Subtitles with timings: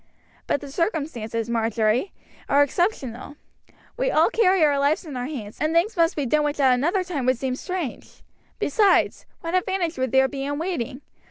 [0.47, 2.11] "But the circumstances, Marjory,
[2.49, 3.35] are exceptional.
[3.97, 6.73] We all carry our lives in our hands, and things must be done which at
[6.73, 8.23] another time would seem strange.
[8.57, 11.01] Besides, what advantage would there be in waiting?